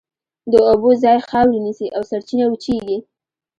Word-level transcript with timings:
د 0.51 0.53
اوبو 0.69 0.89
ځای 1.03 1.17
خاورې 1.27 1.57
نیسي 1.65 1.87
او 1.95 2.01
سرچینه 2.09 2.45
وچېږي. 2.49 2.97